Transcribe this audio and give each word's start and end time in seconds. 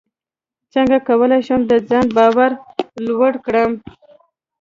څنګه 0.73 0.97
کولی 1.07 1.39
شم 1.47 1.61
د 1.67 1.73
ځان 1.89 2.07
باور 2.17 2.51
لوړ 3.05 3.33
کړم 3.45 3.71